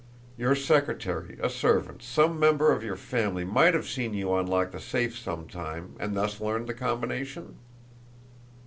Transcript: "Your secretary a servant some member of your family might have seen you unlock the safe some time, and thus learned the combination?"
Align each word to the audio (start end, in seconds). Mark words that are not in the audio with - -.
"Your 0.35 0.55
secretary 0.55 1.37
a 1.43 1.47
servant 1.47 2.01
some 2.01 2.39
member 2.39 2.71
of 2.71 2.81
your 2.83 2.95
family 2.95 3.45
might 3.45 3.75
have 3.75 3.85
seen 3.87 4.15
you 4.15 4.33
unlock 4.33 4.71
the 4.71 4.79
safe 4.79 5.15
some 5.15 5.47
time, 5.47 5.95
and 5.99 6.15
thus 6.15 6.41
learned 6.41 6.65
the 6.65 6.73
combination?" 6.73 7.59